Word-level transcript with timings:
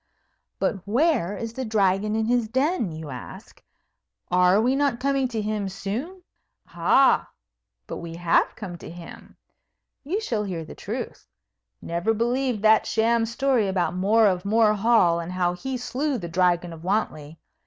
But 0.57 0.77
where 0.87 1.37
is 1.37 1.53
the 1.53 1.63
Dragon 1.63 2.15
in 2.15 2.25
his 2.25 2.47
den? 2.47 2.91
you 2.91 3.11
ask. 3.11 3.61
Are 4.31 4.59
we 4.59 4.75
not 4.75 4.99
coming 4.99 5.27
to 5.27 5.43
him 5.43 5.69
soon? 5.69 6.23
Ah, 6.69 7.29
but 7.85 7.97
we 7.97 8.15
have 8.15 8.55
come 8.55 8.79
to 8.79 8.89
him. 8.89 9.37
You 10.03 10.19
shall 10.19 10.43
hear 10.45 10.65
the 10.65 10.73
truth. 10.73 11.27
Never 11.83 12.15
believe 12.15 12.63
that 12.63 12.87
sham 12.87 13.27
story 13.27 13.67
about 13.67 13.93
More 13.93 14.25
of 14.25 14.43
More 14.43 14.73
Hall, 14.73 15.19
and 15.19 15.33
how 15.33 15.53
he 15.53 15.77
slew 15.77 16.17
the 16.17 16.27
Dragon 16.27 16.73
of 16.73 16.83
Wantley. 16.83 17.37